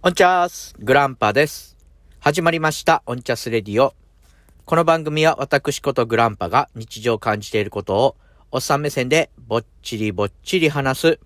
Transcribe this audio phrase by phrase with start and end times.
[0.00, 1.76] オンチャース、グランパです。
[2.20, 3.94] 始まりました、オンチャスレディオ。
[4.64, 8.16] この番組は私ことグランパが日常感じていることを、
[8.52, 11.20] おっさん目線でぼっちりぼっちり話す、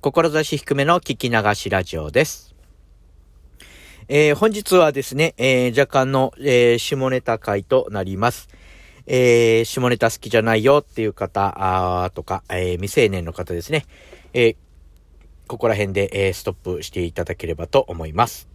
[0.00, 2.54] 志低めの聞き流しラジオです。
[4.06, 8.48] えー、本日はですね、えー、若干の、えー、下ネタ回となります。
[9.08, 13.84] えー、下ネタ好きじゃないよっていう方、あとか、えー、未成年の方ですね。
[14.32, 14.56] えー、
[15.46, 18.48] ここら辺で、えー、ストップしていただければと思います。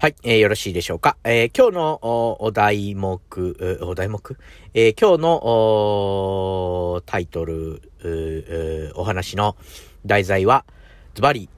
[0.00, 1.16] はい、えー、よろしいでしょうか。
[1.24, 1.98] えー、今日の
[2.40, 3.20] お題目、
[3.82, 4.36] お題目、
[4.72, 7.82] えー、今日のタイトル、
[8.94, 9.56] お話の
[10.06, 10.64] 題材は、
[11.14, 11.48] ズバリ、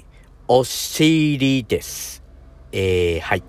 [0.48, 2.24] お尻です。
[2.72, 3.42] えー、はい。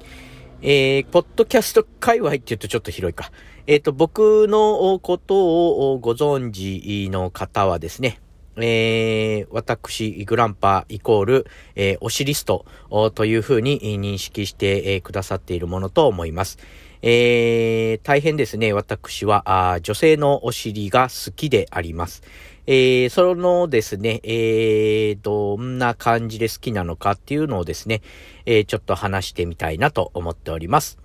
[0.61, 3.31] えー、ポッドキャスト界隈って言うとちょっと広いか。
[3.67, 8.20] えっ、ー、と、僕のことをご存知の方はですね、
[8.57, 12.65] えー、私、グランパイコール、えー、オシリスト
[13.13, 16.57] というふうに認識して、えー、くださっているものと思います。
[17.03, 22.21] えー、大変ですね、私はあ女性のお尻が好きであります。
[22.67, 28.01] えー、そのですね、えー、どんな感じで好きなのかっていうのをですね、
[28.45, 30.99] えー、ちょっと話してみたいなと思っております。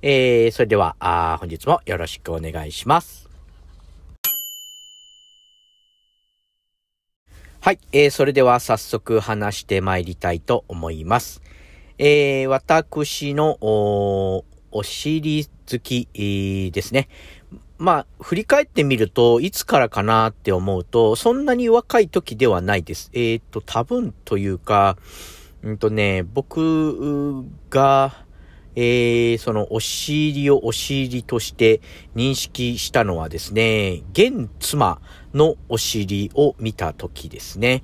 [0.00, 0.96] えー、それでは、
[1.40, 3.21] 本日もよろしくお願いします。
[7.64, 11.42] はい、えー、それでは早速話して参りたいと思います。
[11.96, 14.44] えー、私のお
[14.82, 17.08] 尻好き、えー、ですね。
[17.78, 23.12] まあ、振り返ってみると、いつからかなって思うと、そんなに若い時ではないです。
[23.12, 24.96] えっ、ー、と、多分というか、
[25.62, 28.24] うんとね、僕が、
[28.74, 31.80] えー、そのお尻をお尻として
[32.16, 35.00] 認識したのはですね、現妻
[35.34, 37.82] のお尻を見た時ですね。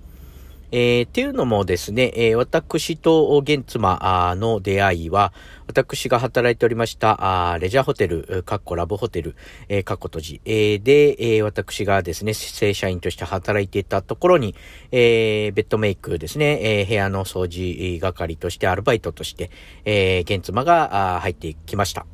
[0.70, 5.32] えー、っていうのもですね、えー、私と現妻の出会いは、
[5.66, 9.34] 私が働いておりました、あレジャーホテル、かっこラブホテル、
[9.68, 14.54] えー、かっこ閉じ、えー、で、えー、私がですね、正社員として働いていたところに、
[14.92, 19.50] えー、ベッドメイクですね、えー、部屋の掃除係としてアルバイトとして、
[19.86, 22.04] えー、現妻が入ってきました。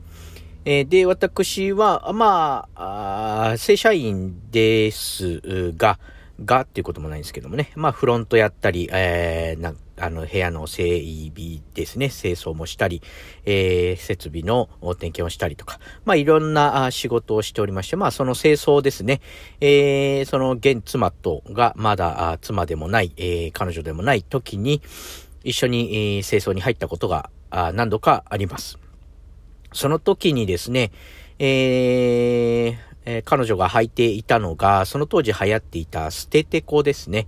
[0.67, 5.99] えー、で、私は、まあ、あ正社員ですが、
[6.43, 7.71] がっていうこともないんですけどもね。
[7.77, 11.01] まあ、フロントやったり、えー、なあの、部屋の整
[11.35, 12.09] 備ですね。
[12.09, 13.03] 清掃もしたり、
[13.45, 19.21] えー、設備の点検をしたりとか、まあ、いろんな仕事をしておりまして、まあ、その清掃ですね。
[19.61, 24.83] えー、その現妻とがまだ妻でもない、えー、彼女でもない時に、
[25.45, 28.84] 一緒に、清掃に入ったことが何度かあります。
[29.75, 30.93] その時にですね、
[31.39, 32.77] えー、
[33.07, 37.27] えー、彼女が履いていたのが、その当時流行っていたステテコですね。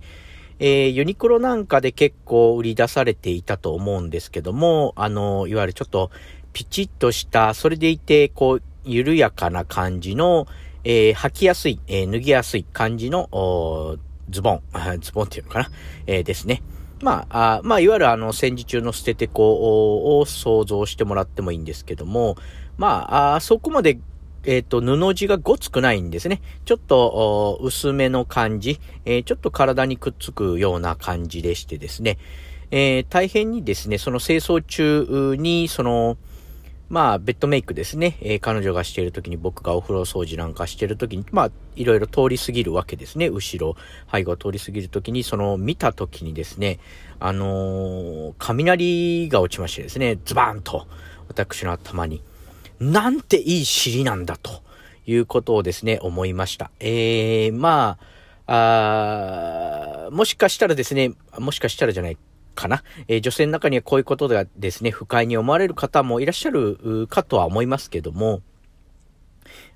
[0.59, 6.09] えー、ユニクロなんかで結構売り出されていたと思うんですけども、あの、いわゆるちょっと
[6.53, 10.47] ピチッとした、それでいて、こう、緩やかな感じの、
[10.83, 13.29] えー、履きやすい、えー、脱ぎやすい感じの、
[14.29, 14.61] ズボン、
[15.01, 15.69] ズボンっていうのかな、
[16.07, 16.63] えー、ですね。
[17.01, 22.37] まあ、あまあ、いわゆるあの、戦時中の捨ててこを想像してもらってもいいんですけども、
[22.77, 23.99] まあ、あそこまで
[24.47, 26.41] えっ、ー、と、布地がごつくないんですね。
[26.63, 32.17] ちょっと、薄めの感じ、えー、ちょっと体にくっつくような感じでしてですね、
[32.71, 36.17] えー、大変にですね、その清掃中に、その、
[36.89, 38.17] まあ、ベッドメイクですね。
[38.21, 43.29] えー、彼女がしている時に僕がお風呂掃除なんかしている時に、まあ、いろいろ通り過ぎるわけですね。
[43.29, 43.75] 後ろ、
[44.11, 46.79] 背後を通り過ぎる時に、その、見た時にですね、
[47.19, 50.87] あのー、雷が落ちましてですね、ズバーンと、
[51.27, 52.21] 私の頭に。
[52.79, 54.61] なんていい尻なんだと
[55.05, 56.71] いうことをですね、思いました。
[56.79, 58.17] えー、まあ、
[58.49, 62.17] あもしかしたらですね、もしかしたらじゃない
[62.57, 68.41] かな、えー、女性の中にはこういうことがですね、不快に思われる方もいらっしゃるかとは思いますけども、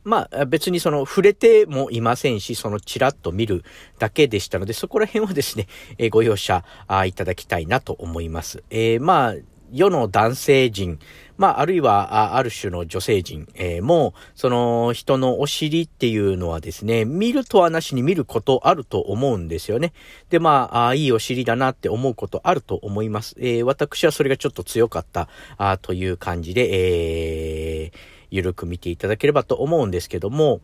[0.03, 3.63] まあ別にその触れてもいませんし、そのちらっと見る
[3.99, 6.65] だけでしたので、そこら辺はですね、えー、ご容赦
[7.05, 8.63] いただきたいなと思います。
[8.71, 9.35] えー、まあ
[9.71, 10.99] 世の男性陣、
[11.37, 19.93] まあ、あるいは、ある種の女性陣、えー、も、その人のお尻っていうのはですね、見るとはなしに見ることあると思うんですよね。
[20.29, 23.35] で、まあ、あいいお尻だなって思うことあると思います。
[23.39, 27.97] えー、私はそれがちょっと強かった、あという感じで、えー、
[28.29, 30.61] ゆるく見ていただければと思うんですけども、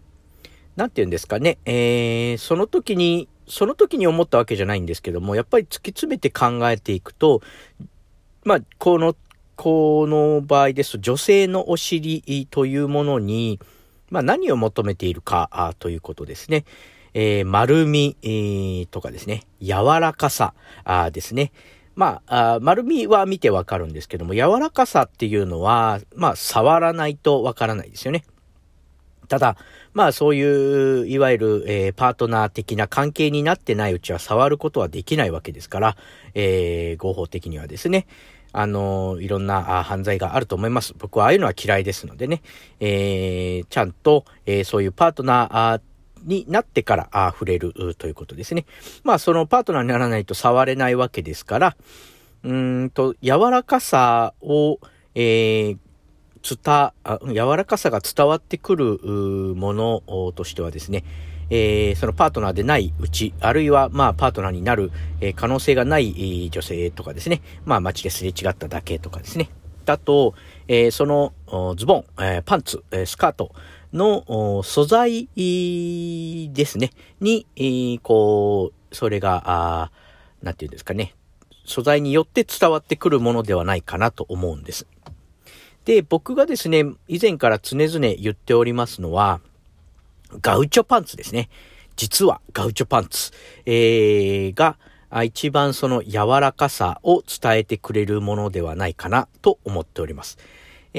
[0.76, 7.42] なんて言うんですかね、えー、その時に、その時に思ったわけじゃないんですけども、やっぱり突き詰めて考えていくと、
[8.48, 9.14] まあ、この、
[9.58, 13.60] この場合ですと、女性のお尻というものに、
[14.10, 16.64] まあ、何を求めているかということですね。
[17.14, 20.54] えー、丸み、えー、とかですね、柔らかさ
[20.86, 21.52] あですね。
[21.96, 28.24] まあ、あ丸みは見てわかるんですけども、柔らかさっていうのは、まあ、触らないとわからないですよね。
[29.28, 29.58] ただ、
[29.94, 35.98] まあそういう、いわゆる、えー、パートナー的な関係になってないうちは触ることはできないわけですから、
[36.34, 38.08] えー、合法的にはですね、
[38.54, 40.94] あの、いろんな犯罪があると思います。
[40.98, 42.42] 僕はああいうのは嫌いですのでね、
[42.80, 45.82] えー、ちゃんと、えー、そういうパートナー
[46.24, 48.66] になってからあ触れるということですね。
[49.04, 51.78] まあそのパートナーにならないと触れないわけですから、
[52.44, 54.80] うんと、柔らかさを、
[55.16, 55.78] えー、
[56.42, 61.04] 伝、柔らかさが伝わってくるものとしてはですね、
[61.50, 64.92] えー、そのパートナーでないうち、あるいは、まあ、パートナーになる、
[65.22, 69.50] えー、可能性がない女性とかですね、まあ、街ですれ違っただけとかですね。
[69.86, 70.34] だと、
[70.68, 71.34] えー、その
[71.78, 73.54] ズボン、え、パンツ、え、スカート
[73.94, 76.92] の素材ですね、
[77.22, 79.92] に、え、こう、それが、あ
[80.42, 81.16] なんていうんですかね、
[81.66, 84.88] 素材によって伝わってくるものではないかなと思うんです。
[85.86, 89.40] で、僕がですね、以前から常々言っておりますのは、
[90.42, 91.50] ガウチョパンツですね。
[91.96, 93.32] 実はガウチョパンツ、
[93.66, 94.78] えー、が
[95.24, 100.38] 一番その柔らかさを伝えてくれるものではないかなと思っております。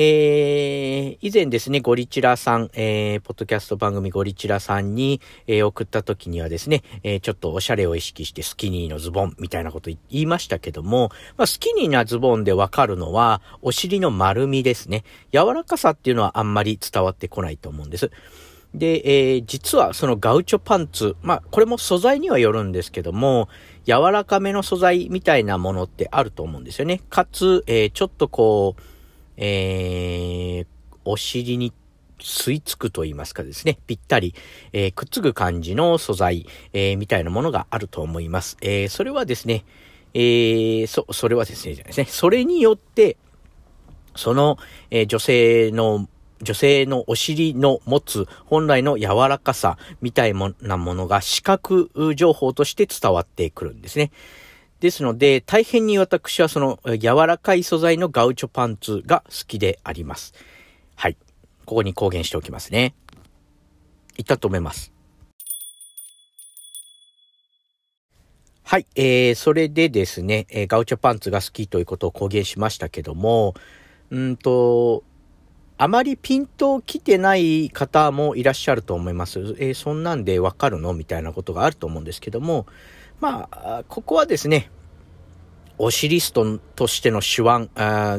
[0.00, 15.02] えー、以前ですね、ゴリチラさん、えー、ポッドキャスト番組ゴリチラさんに、えー、送った時にはですね、えー、ちょっとおしゃれを意識してスキニーのズボンみたいなこと言いましたけども、まあ、スキニーなズボンでわかるのは、お尻の丸みですね。
[15.32, 18.12] 柔らかさっていうのはあんまり伝わってこないと思うんです。
[18.78, 23.48] で、えー、実はそのガウチョパンツ、まあ、これも素材にはよるんですけども、
[23.84, 27.02] 柔らかめの素材みたいなものってあると思うんですよね。
[27.10, 28.82] かつ、えー、ちょっとこう、
[29.36, 30.66] えー、
[31.04, 31.72] お尻に
[32.20, 34.34] 吸い付くと言いますかですね、ぴったり、
[34.72, 38.56] えー、くっつく感じの素材、えー、みたいなものがあると思います。
[38.60, 39.64] えー、それはですね、
[40.14, 42.06] えー、そ、それはですね、じゃないですね。
[42.08, 43.16] それによって、
[44.16, 44.58] その、
[44.90, 46.08] えー、女性の
[46.42, 54.10] 女性のお尻の持つ本来の柔らかさみたいなものが視覚情報として伝わってくるんですね。
[54.80, 60.34] ですので、大変に私はその柔らかい素材のガウチョパンツが好きであります。
[60.94, 61.16] はい。
[61.64, 62.94] ここに公言しておきますね。
[64.16, 64.92] いったと思います。
[68.62, 68.86] はい。
[68.94, 73.54] えー、それでですね、えー、ガウチョパンツが好きということを公言しましたけども、
[74.10, 75.04] うんと、
[75.80, 79.38] あまりピントを来てない方もいらっしゃると思います。
[79.58, 80.92] えー、そんなんでわかるの？
[80.92, 82.66] みたいなことがあると思うんですけども、
[83.20, 84.70] まあ、ここはですね、
[85.78, 87.68] オシリストとしての手腕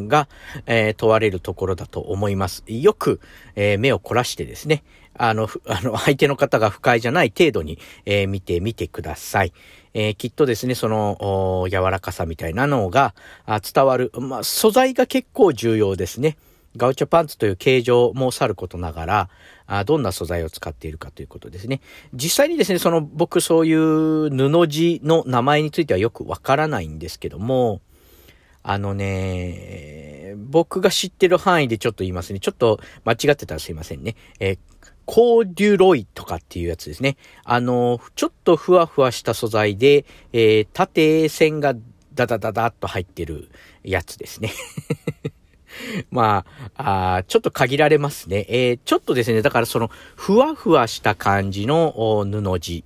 [0.07, 0.29] が、
[0.65, 2.63] えー、問われるところだと思います。
[2.65, 3.19] よく、
[3.55, 9.51] えー、目を凝らしてですね、あの、 あの、相手の方が不快じゃない程度に、えー、見てみてください。
[9.93, 13.13] えー、きっとですね、その、柔らかさみたいなのが
[13.45, 14.13] 伝わる。
[14.15, 16.37] まあ、素材が結構重要ですね。
[16.77, 19.29] ガウチョパンツという形状もさることながら、
[19.67, 21.81] あどんな素材を使っているかということですね。
[22.13, 27.81] 実際にですね、その僕そういう布地の名前についてはよくわからないんですけども、
[28.61, 32.39] あのね、僕が知ってる範囲でちょっと言いますね。
[32.39, 34.15] ちょっと間違ってたらすいませんね。
[34.39, 34.57] え、
[35.05, 37.17] コーデュロイとかっていうやつですね。
[37.43, 41.73] あの、ちょっとふわふわした素材で、えー、縦線が
[42.13, 43.49] ダダダダっと入ってる
[43.83, 44.51] やつですね。
[46.11, 46.45] ま
[46.75, 48.45] ああ、ちょっと限られますね。
[48.49, 51.93] えー、ちょっとですね、だからその、ふわふわした感じの
[52.25, 52.83] 布地、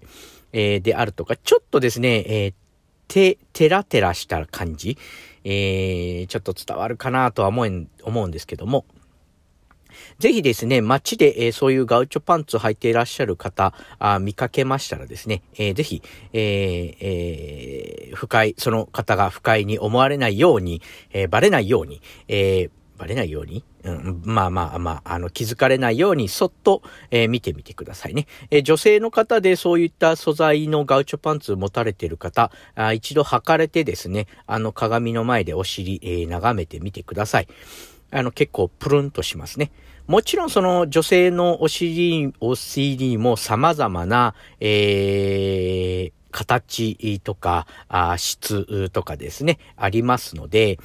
[0.51, 2.53] えー、であるとか、ちょっとですね、えー、
[3.07, 4.97] て、てらてらした感じ、
[5.43, 8.85] えー、ちょっと伝わるかなとは思う思うんですけども、
[10.19, 16.01] ぜひですね、街で、えー、そういうガウチョパンツを履いていらっしゃる方、あ見かけましたらですね、えー、ぜひ、
[16.33, 20.81] えーえー、不快、その方が不快に思われないように、
[21.11, 26.81] えー、バレないように、えー、バレないように、うん、まあまあまあ、あの、気づかれないように、そっと、
[27.11, 28.27] えー、見てみてくださいね。
[28.51, 37.47] えー、女性の方でそういった素材のガウチョパンツ持たれてる方、あ一度履かれてですね、あの、鏡の前でお尻、えー、眺めてみてください。
[38.11, 39.71] あの、結構プルンとしますね。
[40.05, 50.77] もちろんその女性のお尻、お尻も様々な、えー、形とか、あ質とかですね、ありますので、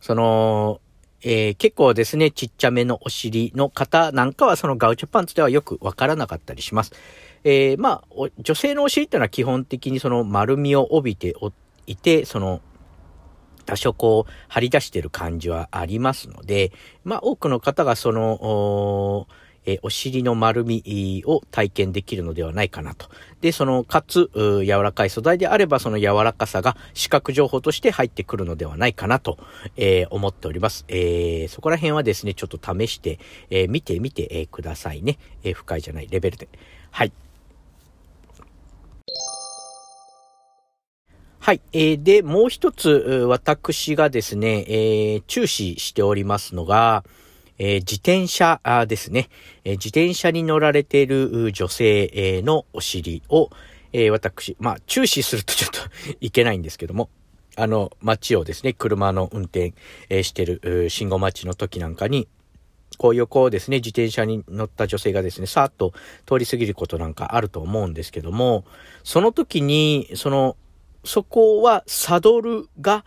[0.00, 0.80] その、
[1.22, 6.92] えー、結構ですね、ちっちゃめのお尻の方なんかはそのガウチョパンツではよくわからなかったりします。
[7.44, 11.34] えー、まあ、女性のお尻っていうのは基本的にその丸みを帯びて
[11.86, 12.60] いて、その、
[13.64, 16.72] 多少こう、張り出してる感じはありますので、
[17.04, 19.28] まあ、多くの方がその、
[19.64, 23.08] えー、お尻の丸みを体験できるのではないかなと。
[23.40, 29.38] で、その、かつ、柔らかい素材であれば、その柔らかさが視覚情報として入ってくるのではないかなと、
[29.76, 30.84] えー、思っております。
[30.88, 33.18] えー、そこら辺はですね、ちょっと試して、
[33.50, 35.18] えー、見てみて、え、くださいね。
[35.44, 36.48] え、深いじゃない、レベルで。
[36.90, 37.12] はい。
[41.44, 41.60] はい。
[41.72, 42.88] えー、で、もう一つ、
[43.28, 47.02] 私がですね、えー、注視しておりますのが、
[47.64, 49.28] えー、自転車ですね、
[49.64, 53.50] えー、自転車に乗られている女性のお尻を、
[53.92, 55.78] えー、私、まあ、注視するとちょっと
[56.20, 57.08] いけないんですけども、
[57.54, 59.74] あの、街をですね、車の運転、
[60.08, 62.26] えしてる、信号待ちの時なんかに、
[62.98, 65.92] こう横をですね、自転車に乗った女性がですね、さーっと
[66.26, 68.64] 通り過ぎることなんかあると思うんですけども、
[69.04, 70.56] その時に、その、
[71.04, 73.04] そこはサドルが、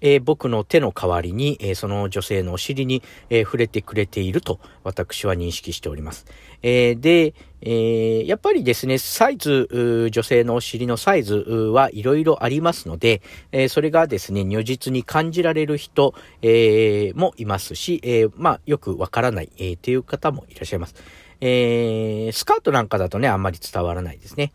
[0.00, 6.26] えー、僕の手の代わりに、えー、その女性のお尻に、えー、触れてくれていると私は認識しております。
[6.62, 20.94] えで、えやっぱりですね、サイズ、女性のお尻のサイズはいろいろありますので、えそれがですね、如実に感じられる人、えもいますし、えまあ、よくわからない、えー、という方もいらっしゃいます。
[21.40, 24.52] えスカートなんかだとね、あんまり伝わらないですね。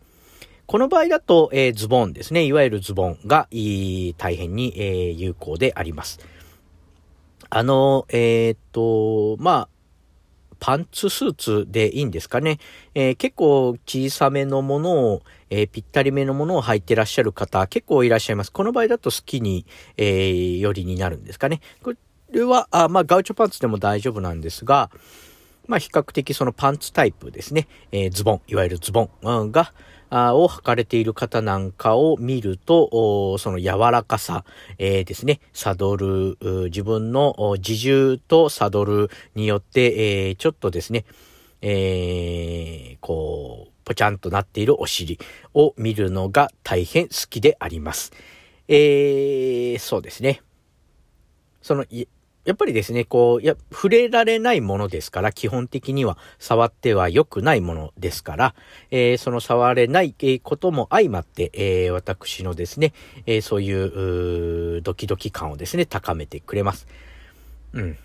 [0.66, 2.44] この場合だと、えー、ズボンですね。
[2.44, 6.18] いわゆるズボンが大変に、えー、有効であります。
[7.48, 9.68] あの、えー、っと、まあ、
[10.58, 12.58] パンツスーツでいいんですかね。
[12.94, 18.50] えー、結構小さめのものを、えー、ぴったりめのものを履いてらっしゃる方結構いらっしゃいます。
[18.50, 21.60] この場合だとスキニー、えー、よりになるんですかね。
[21.82, 21.94] こ
[22.32, 24.90] れは、あまあ、ガウチョパンツでも大丈夫なんですが、
[25.68, 27.68] まあ、比較的そのパンツタイプですね。
[27.92, 29.72] えー、ズボン、いわゆるズボンが、
[30.10, 34.44] を履かれている方なんかを見ると、その柔らかさ、
[34.78, 41.04] えー、ですね、サドル、自分の自重とサドルによって、えー、ちょっとですね、
[41.62, 45.18] えー、こう、ぽちゃんとなっているお尻
[45.54, 48.12] を見るのが大変好きであります。
[48.68, 50.42] えー、そうですね。
[51.62, 51.84] その、
[52.46, 58.54] やっぱりですね、こう、や、触れられないものですから、基本的には触っては良くないものですから、
[58.92, 62.92] えー、その触れないことも相まって、えー、私のですね、
[63.26, 66.86] えー、そういうドキドキ感をですね、高めてくれます。
[67.72, 67.98] うん。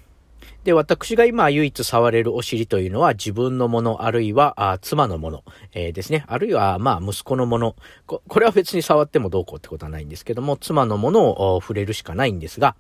[0.64, 5.44] で、私が今唯一触れるお尻というのは自分のもの、あるいはあ妻のもの、
[5.74, 6.24] えー、ですね。
[6.28, 7.76] あるいは、まあ、息子のもの
[8.08, 8.24] こ。
[8.28, 12.76] これは別に触ってもどうこうってことはないんですけども、妻のものを触れるしかないんですが、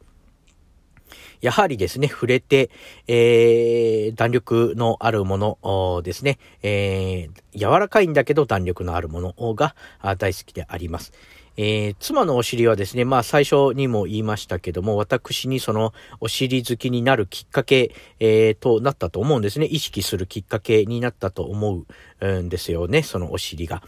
[1.41, 2.69] やはりですね、触れて、
[3.07, 9.75] えー、弾力のあるものですね、えー、柔らかいんだけど弾力のあるものが
[10.17, 11.11] 大好きであります。
[11.57, 19.65] えー、妻のお尻はですね、まあ最初にも言いましたけども、私にそのお尻好きになるきっかけ、えー、となったと思うんですね。
[19.65, 21.85] 意識するきっかけになったと思
[22.21, 23.83] うんですよね、そのお尻が。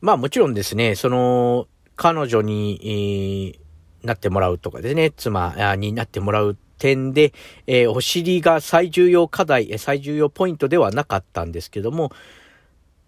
[0.00, 3.61] まあもちろんですね、その彼女に、えー
[4.02, 7.32] なってもらうとかですね、妻になってもらう点で、
[7.66, 12.10] えー、お尻が最重要課題、最重要ポイントではなかったんですけども、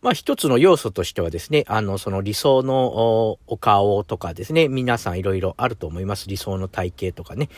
[0.01, 6.29] まあ一つの要素としてはですね、あの、その理想のお顔とかですね、皆さんいろいろあると思います。
[6.29, 7.49] 理想の体型とかね、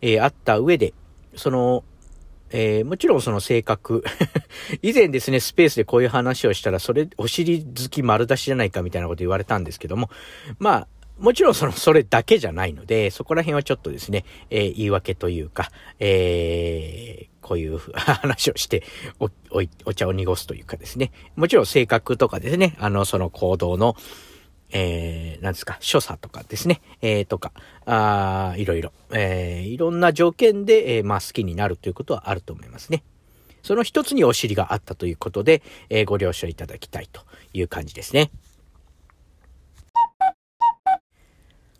[0.00, 0.94] えー、あった上で、
[1.34, 1.84] その、
[2.50, 4.04] えー、もちろんその性格
[4.82, 10.08] 以前ですね、スペースでこういう話をしたら、それ、お尻好き丸出しじゃないかみたいなこと言われたんですけども、
[10.58, 18.82] まあ、もちろんその、それだけじゃないので、そこら辺はちょっとですね、えー、言い訳というか、えー、こういう 話をして
[19.18, 21.12] お、お、お茶を濁すというかですね。
[21.34, 23.96] もちろん性格とかですね、あの、その行動の、
[24.70, 27.52] えー、なんですか、所作とかですね、えー、とか、
[27.86, 33.02] あいろいろ、えー、いろんな条件で、えー、まあ好きになるということはあると思いますね。
[33.62, 38.30] その一つにお尻があったということで、えー、ご了承いただきたいという感じですね。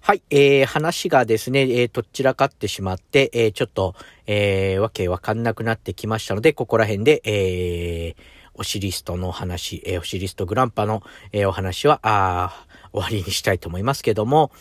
[0.06, 3.96] はい、えー、話がですね、えー、とっちらかってしまって、えー、ちょっと、
[4.28, 8.22] えー、わけわかんなくなってきましたので、ここら辺で、えー、
[8.54, 14.52] オシリストの話、えー、オシリストグランパの、えー、お話は、あ終わりにしたいと思いますけども、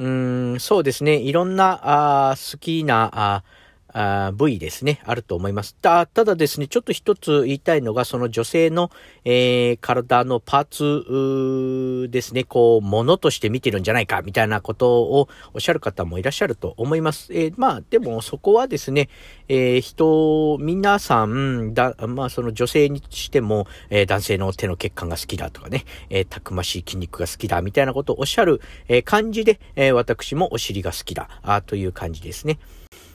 [0.00, 3.44] うん、そうですね、いろんな、あ好きな、あ
[3.92, 5.74] あ部位ですね、あると思います。
[5.74, 8.90] た、ただですね、ちょっと一つ言いたいのが、その女性の、
[9.24, 17.32] えー、体のパーツですね、こう、ものとして見てるんじゃないか、みたいなことをおっしゃる方もいらっしゃると思います。
[17.32, 19.08] えー、まあ、でもそこはですね、
[19.48, 32.58] えー、人、皆さん、だ、まあ、その女性にしても、え、男性の手の血管が好きだとかね、え、たくましい筋肉が好きだ、みたいなことをおっしゃる、え、感じで、え、私もお尻が好きだ、あという感じですね。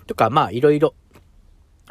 [0.08, 0.96] とか、まあ、いろいろ、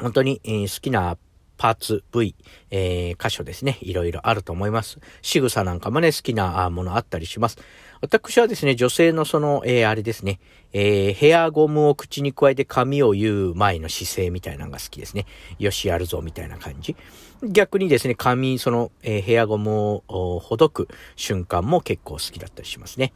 [0.01, 1.17] 本当に、えー、好きな
[1.57, 2.35] パーツ、部位、
[2.71, 3.79] えー、箇所ですね。
[3.81, 4.99] いろいろあると思います。
[5.23, 7.57] 仕草なんかもね、好きなものあったりします。
[8.03, 10.39] 私はですね、女性のその、えー、あれですね、
[10.75, 15.25] えー、ヘアゴムを口に加えて髪を言う前の姿勢みたいなのが好きですね。
[15.59, 16.95] よし、やるぞ、みたいな感じ。
[17.43, 23.15] 逆にですね、髪、その、えー、ヘアゴムをほどく瞬間も結構好きだったりしますね。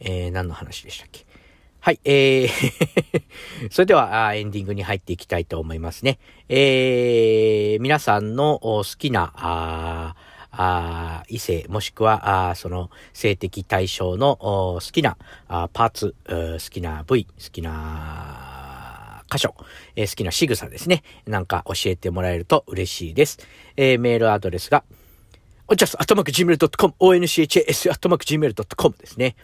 [0.00, 1.26] えー、何の話でしたっけ？
[1.80, 2.48] はい、えー
[3.70, 6.18] それではエンディングに入っていきたいと思いますね。
[6.48, 10.14] えー、皆さんの好きな、あ
[10.50, 15.16] あ異性、もしくは、あその性的対象の好きな
[15.46, 19.54] あパーツ、好きな部位、好きな箇所、
[19.94, 21.02] えー、好きな仕草ですね。
[21.26, 23.38] なんか教えてもらえると嬉しいです。
[23.76, 24.84] えー、メールアドレスが、
[25.68, 29.36] おちゃす、あとまく gmail.com、onchas、あとまく gmail.com ですね。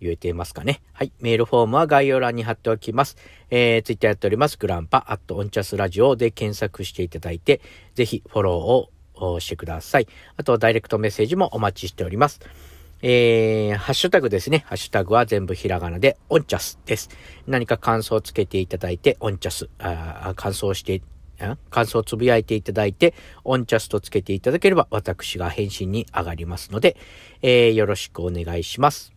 [0.00, 0.82] 言えていますかね。
[0.92, 1.12] はい。
[1.20, 3.16] メールフォームは概要欄に貼っておきます。
[3.50, 4.58] えー、ツイッターやっております。
[4.58, 7.60] グランパ、アットオンチャスラジオで検索していただいて、
[7.94, 10.08] ぜひフォローをしてください。
[10.36, 12.40] あと、ダイレクトメッセージもお待ちしております。
[13.02, 14.64] えー、ハッシュタグですね。
[14.66, 17.10] ハッシュタグは全部ひらがなで、オンチャスです。
[17.46, 21.02] 何か感想をつけていただいて、オンチャス、あ感想して、
[21.68, 26.96] 感想をつぶやいていただいて、オンチャスとつけていただければ、私が返信に上がりますので、
[27.42, 29.15] えー、よろしくお願いします。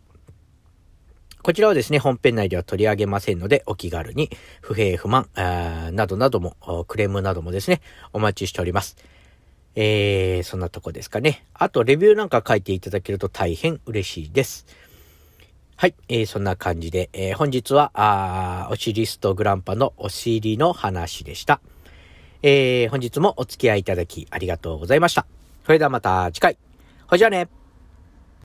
[1.42, 4.30] こちらはですね、本編内では取り上げませんので、お気軽に
[4.60, 6.56] 不平不満、などなども、
[6.86, 7.80] クレームなどもですね、
[8.12, 8.96] お待ちしております。
[9.74, 11.46] えー、そんなとこですかね。
[11.54, 14.66] あと、レビューなんか書いていただけると大変嬉しいです。
[15.76, 21.60] はい、えー、そんな感じで、えー、本日は、あおしリストグランパのお尻の話でした。
[22.42, 25.26] えー、本日もお付き合いいただきありがとうございました。
[25.64, 26.58] それではまた次回。
[27.06, 27.59] ほじゃあね。